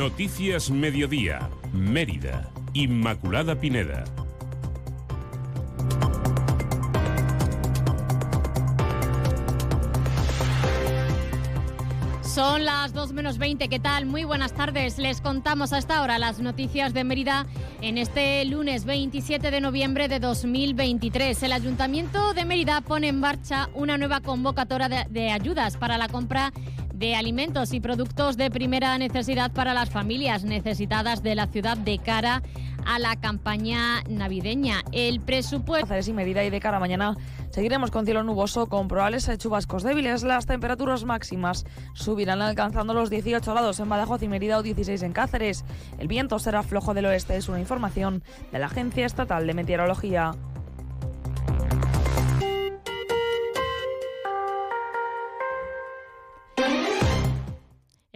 [0.00, 4.04] Noticias Mediodía, Mérida, Inmaculada Pineda.
[12.22, 14.06] Son las 2 menos 20, ¿qué tal?
[14.06, 14.96] Muy buenas tardes.
[14.96, 17.44] Les contamos a esta hora las noticias de Mérida
[17.82, 21.42] en este lunes 27 de noviembre de 2023.
[21.42, 26.08] El Ayuntamiento de Mérida pone en marcha una nueva convocatoria de, de ayudas para la
[26.08, 26.54] compra
[27.00, 31.98] de alimentos y productos de primera necesidad para las familias necesitadas de la ciudad de
[31.98, 32.42] cara
[32.84, 34.82] a la campaña navideña.
[34.92, 35.94] El presupuesto...
[36.06, 37.16] y medida y de cara mañana
[37.50, 40.24] seguiremos con cielo nuboso con probables chubascos débiles.
[40.24, 45.12] Las temperaturas máximas subirán alcanzando los 18 grados en Badajoz y Mérida o 16 en
[45.14, 45.64] Cáceres.
[45.98, 48.22] El viento será flojo del oeste, es una información
[48.52, 50.34] de la Agencia Estatal de Meteorología.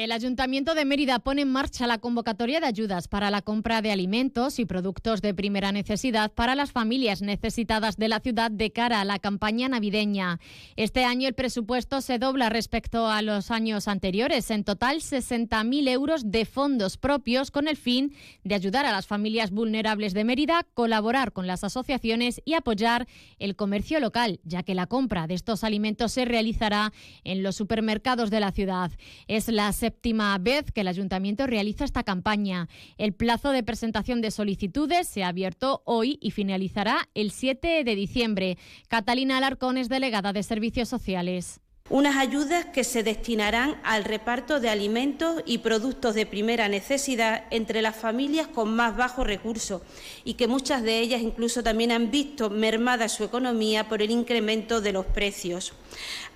[0.00, 3.92] El Ayuntamiento de Mérida pone en marcha la convocatoria de ayudas para la compra de
[3.92, 9.02] alimentos y productos de primera necesidad para las familias necesitadas de la ciudad de cara
[9.02, 10.40] a la campaña navideña.
[10.76, 14.50] Este año el presupuesto se dobla respecto a los años anteriores.
[14.50, 19.50] En total, 60.000 euros de fondos propios con el fin de ayudar a las familias
[19.50, 23.06] vulnerables de Mérida, colaborar con las asociaciones y apoyar
[23.38, 26.90] el comercio local, ya que la compra de estos alimentos se realizará
[27.22, 28.92] en los supermercados de la ciudad.
[29.28, 32.68] Es la séptima vez que el ayuntamiento realiza esta campaña.
[32.96, 37.94] El plazo de presentación de solicitudes se ha abierto hoy y finalizará el 7 de
[37.96, 38.56] diciembre.
[38.86, 41.60] Catalina Alarcón es delegada de Servicios Sociales
[41.90, 47.82] unas ayudas que se destinarán al reparto de alimentos y productos de primera necesidad entre
[47.82, 49.82] las familias con más bajos recursos
[50.24, 54.80] y que muchas de ellas incluso también han visto mermada su economía por el incremento
[54.80, 55.72] de los precios.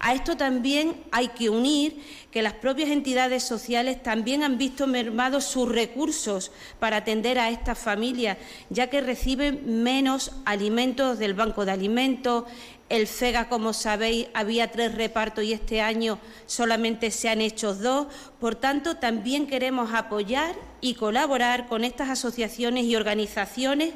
[0.00, 2.02] A esto también hay que unir
[2.32, 7.78] que las propias entidades sociales también han visto mermados sus recursos para atender a estas
[7.78, 8.38] familias,
[8.70, 12.44] ya que reciben menos alimentos del Banco de Alimentos,
[12.88, 18.08] el FEGA, como sabéis, había tres repartos y este año solamente se han hecho dos.
[18.40, 23.94] Por tanto, también queremos apoyar y colaborar con estas asociaciones y organizaciones.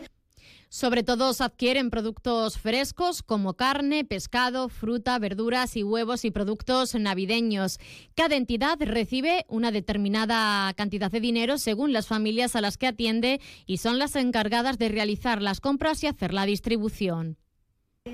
[0.70, 6.94] Sobre todo se adquieren productos frescos como carne, pescado, fruta, verduras y huevos y productos
[6.94, 7.78] navideños.
[8.14, 13.40] Cada entidad recibe una determinada cantidad de dinero según las familias a las que atiende
[13.64, 17.38] y son las encargadas de realizar las compras y hacer la distribución.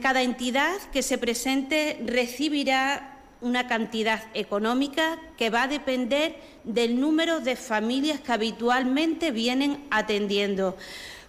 [0.05, 7.41] Cada entidad que se presente recibirá una cantidad económica que va a depender del número
[7.41, 10.77] de familias que habitualmente vienen atendiendo.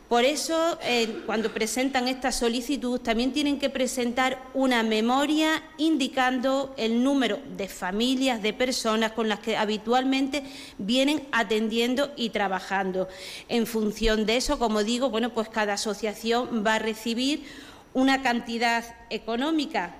[0.10, 7.04] Por eso, eh, cuando presentan esta solicitud, también tienen que presentar una memoria indicando el
[7.04, 10.44] número de familias, de personas con las que habitualmente
[10.78, 13.08] vienen atendiendo y trabajando.
[13.50, 17.44] En función de eso, como digo, bueno, pues cada asociación va a recibir
[17.96, 19.96] una cantidad económica.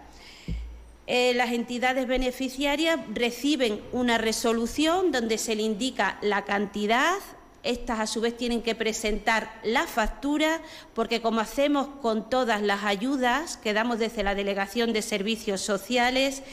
[1.08, 7.16] Eh, las entidades beneficiarias reciben una resolución donde se le indica la cantidad.
[7.64, 10.62] Estas a su vez tienen que presentar la factura
[10.94, 16.44] porque como hacemos con todas las ayudas que damos desde la Delegación de Servicios Sociales,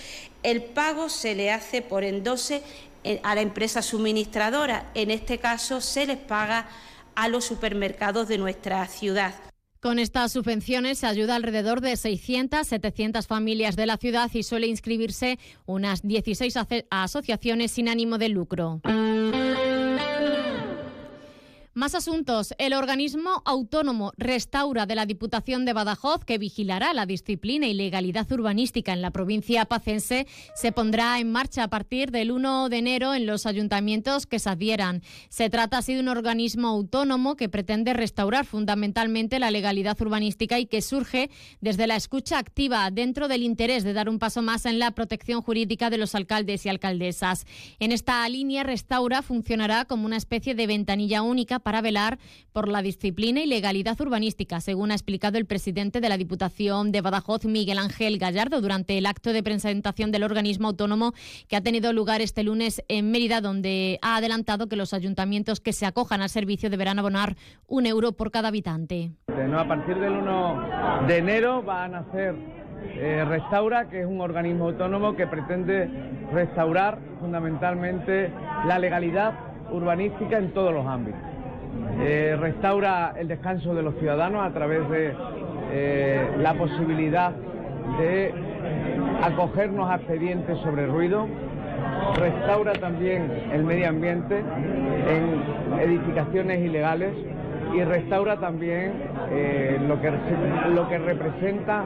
[0.44, 2.62] el pago se le hace por endose
[3.02, 4.90] eh, a la empresa suministradora.
[4.94, 6.68] En este caso se les paga
[7.16, 9.34] a los supermercados de nuestra ciudad.
[9.82, 14.68] Con estas subvenciones se ayuda alrededor de 600, 700 familias de la ciudad y suele
[14.68, 16.54] inscribirse unas 16
[16.88, 18.80] asociaciones sin ánimo de lucro.
[21.74, 22.52] Más asuntos.
[22.58, 28.30] El organismo autónomo Restaura de la Diputación de Badajoz, que vigilará la disciplina y legalidad
[28.30, 33.14] urbanística en la provincia pacense, se pondrá en marcha a partir del 1 de enero
[33.14, 35.02] en los ayuntamientos que se adhieran.
[35.30, 40.66] Se trata así de un organismo autónomo que pretende restaurar fundamentalmente la legalidad urbanística y
[40.66, 41.30] que surge
[41.62, 45.40] desde la escucha activa dentro del interés de dar un paso más en la protección
[45.40, 47.46] jurídica de los alcaldes y alcaldesas.
[47.80, 52.18] En esta línea, Restaura funcionará como una especie de ventanilla única para velar
[52.52, 57.00] por la disciplina y legalidad urbanística, según ha explicado el presidente de la Diputación de
[57.00, 61.12] Badajoz, Miguel Ángel Gallardo, durante el acto de presentación del organismo autónomo
[61.48, 65.72] que ha tenido lugar este lunes en Mérida, donde ha adelantado que los ayuntamientos que
[65.72, 67.36] se acojan al servicio deberán abonar
[67.66, 69.12] un euro por cada habitante.
[69.28, 72.34] a partir del 1 de enero va a nacer
[72.94, 75.88] eh, Restaura, que es un organismo autónomo que pretende
[76.32, 78.30] restaurar fundamentalmente
[78.66, 79.34] la legalidad
[79.70, 81.20] urbanística en todos los ámbitos.
[82.00, 85.12] Eh, restaura el descanso de los ciudadanos a través de
[85.72, 87.32] eh, la posibilidad
[87.98, 88.34] de
[89.22, 91.26] acogernos a expedientes sobre ruido,
[92.16, 97.14] restaura también el medio ambiente en edificaciones ilegales
[97.74, 98.92] y restaura también
[99.30, 100.12] eh, lo, que,
[100.74, 101.84] lo que representa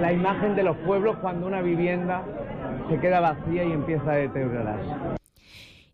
[0.00, 2.22] la imagen de los pueblos cuando una vivienda
[2.90, 5.21] se queda vacía y empieza a deteriorarse.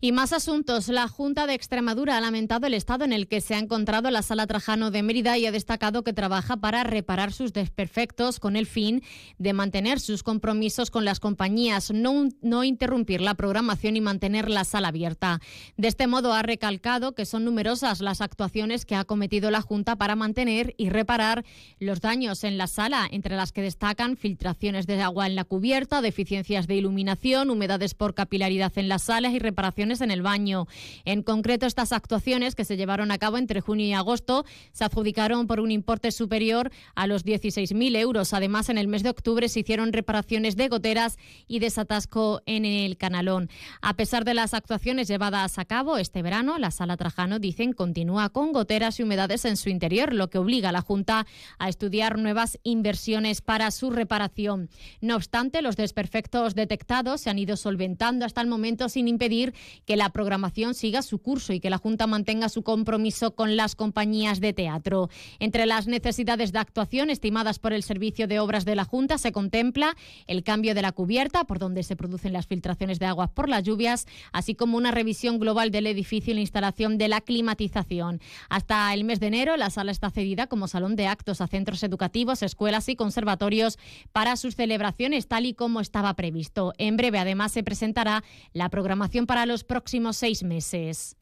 [0.01, 0.87] Y más asuntos.
[0.87, 4.23] La Junta de Extremadura ha lamentado el estado en el que se ha encontrado la
[4.23, 8.67] Sala Trajano de Mérida y ha destacado que trabaja para reparar sus desperfectos con el
[8.67, 9.03] fin
[9.39, 14.63] de mantener sus compromisos con las compañías, no, no interrumpir la programación y mantener la
[14.63, 15.41] sala abierta.
[15.77, 19.97] De este modo ha recalcado que son numerosas las actuaciones que ha cometido la Junta
[19.97, 21.45] para mantener y reparar
[21.81, 26.03] los daños en la sala, entre las que destacan filtraciones de agua en la cubierta,
[26.03, 30.67] deficiencias de iluminación, humedades por capilaridad en las salas y reparaciones en el baño.
[31.05, 35.47] En concreto, estas actuaciones que se llevaron a cabo entre junio y agosto se adjudicaron
[35.47, 38.35] por un importe superior a los 16.000 euros.
[38.35, 42.97] Además, en el mes de octubre se hicieron reparaciones de goteras y desatasco en el
[42.97, 43.49] canalón.
[43.81, 48.29] A pesar de las actuaciones llevadas a cabo este verano, la sala Trajano, dicen, continúa
[48.29, 51.27] con goteras y humedades en su interior, lo que obliga a la Junta
[51.59, 54.69] a estudiar nuevas inversiones para su reparación.
[55.01, 59.55] No obstante, los desperfectos detectados se han ido solventando hasta el momento sin impedir
[59.87, 63.75] que la programación siga su curso y que la Junta mantenga su compromiso con las
[63.75, 65.11] compañías de teatro.
[65.39, 69.33] Entre las necesidades de actuación estimadas por el Servicio de Obras de la Junta se
[69.33, 69.97] contempla
[70.27, 73.63] el cambio de la cubierta, por donde se producen las filtraciones de aguas por las
[73.63, 78.21] lluvias, así como una revisión global del edificio y la instalación de la climatización.
[78.49, 81.83] Hasta el mes de enero, la sala está cedida como salón de actos a centros
[81.83, 83.79] educativos, escuelas y conservatorios
[84.13, 86.73] para sus celebraciones, tal y como estaba previsto.
[86.79, 91.17] En breve, además, se presentará la programación para los próximos seis meses.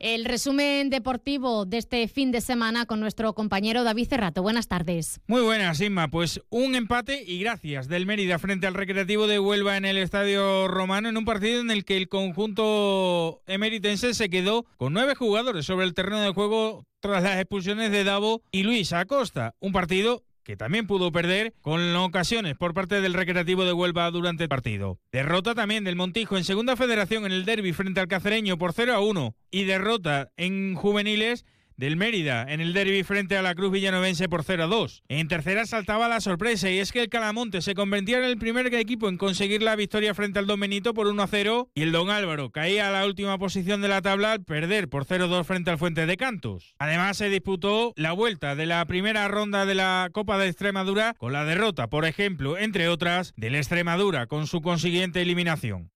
[0.00, 4.42] El resumen deportivo de este fin de semana con nuestro compañero David Cerrato.
[4.42, 5.20] Buenas tardes.
[5.26, 6.08] Muy buenas, Inma.
[6.08, 10.68] Pues un empate y gracias del Mérida frente al Recreativo de Huelva en el Estadio
[10.68, 15.66] Romano en un partido en el que el conjunto emeritense se quedó con nueve jugadores
[15.66, 19.54] sobre el terreno de juego tras las expulsiones de Davo y Luis Acosta.
[19.60, 24.44] Un partido que también pudo perder con ocasiones por parte del Recreativo de Huelva durante
[24.44, 24.98] el partido.
[25.12, 28.94] Derrota también del Montijo en Segunda Federación en el derby frente al Cacereño por 0
[28.94, 31.44] a 1 y derrota en juveniles
[31.80, 35.02] del Mérida en el derby frente a la Cruz Villanovense por 0 a 2.
[35.08, 38.72] En tercera saltaba la sorpresa y es que el Calamonte se convertía en el primer
[38.74, 41.90] equipo en conseguir la victoria frente al Don Benito por 1 a 0 y el
[41.90, 45.28] Don Álvaro caía a la última posición de la tabla al perder por 0 a
[45.28, 46.74] 2 frente al Fuente de Cantos.
[46.78, 51.32] Además se disputó la vuelta de la primera ronda de la Copa de Extremadura con
[51.32, 55.90] la derrota, por ejemplo, entre otras, del Extremadura con su consiguiente eliminación.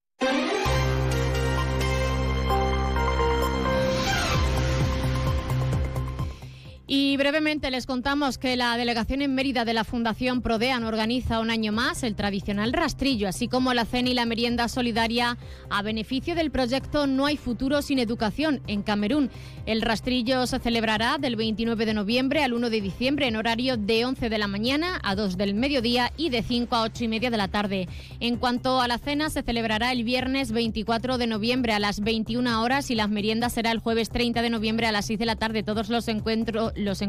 [7.25, 11.73] Brevemente les contamos que la delegación en Mérida de la Fundación Prodean organiza un año
[11.73, 15.39] más el tradicional rastrillo, así como la cena y la merienda solidaria
[15.71, 19.31] a beneficio del proyecto No hay futuro sin educación en Camerún.
[19.65, 24.05] El rastrillo se celebrará del 29 de noviembre al 1 de diciembre en horario de
[24.05, 27.31] 11 de la mañana a 2 del mediodía y de 5 a 8 y media
[27.31, 27.89] de la tarde.
[28.21, 32.61] En cuanto a la cena, se celebrará el viernes 24 de noviembre a las 21
[32.61, 35.37] horas y las meriendas será el jueves 30 de noviembre a las 6 de la
[35.37, 35.63] tarde.
[35.63, 37.01] Todos los encuentros los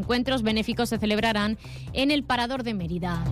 [0.42, 1.58] benéficos se celebrarán
[1.92, 3.22] en el Parador de Mérida.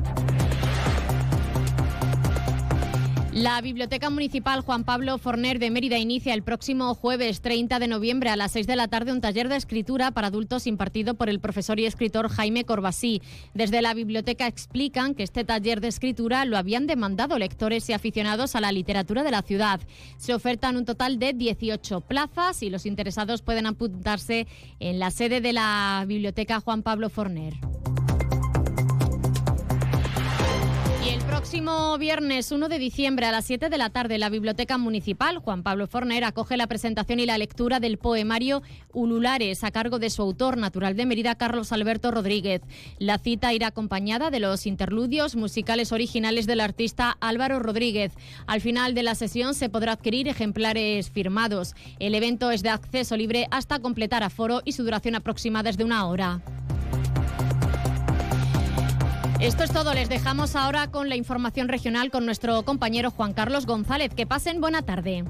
[3.34, 8.30] La Biblioteca Municipal Juan Pablo Forner de Mérida inicia el próximo jueves 30 de noviembre
[8.30, 11.40] a las 6 de la tarde un taller de escritura para adultos impartido por el
[11.40, 13.22] profesor y escritor Jaime Corbasí.
[13.52, 18.54] Desde la biblioteca explican que este taller de escritura lo habían demandado lectores y aficionados
[18.54, 19.80] a la literatura de la ciudad.
[20.16, 24.46] Se ofertan un total de 18 plazas y los interesados pueden apuntarse
[24.78, 27.54] en la sede de la Biblioteca Juan Pablo Forner.
[31.44, 35.62] Próximo viernes 1 de diciembre a las 7 de la tarde, la Biblioteca Municipal Juan
[35.62, 38.62] Pablo Forner acoge la presentación y la lectura del poemario
[38.94, 42.62] Ululares a cargo de su autor natural de Mérida, Carlos Alberto Rodríguez.
[42.98, 48.14] La cita irá acompañada de los interludios musicales originales del artista Álvaro Rodríguez.
[48.46, 51.74] Al final de la sesión se podrá adquirir ejemplares firmados.
[51.98, 55.84] El evento es de acceso libre hasta completar aforo y su duración aproximada es de
[55.84, 56.40] una hora.
[59.44, 63.66] Esto es todo, les dejamos ahora con la información regional con nuestro compañero Juan Carlos
[63.66, 64.14] González.
[64.14, 65.22] Que pasen buena tarde.